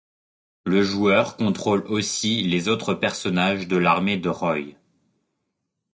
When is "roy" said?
4.29-4.73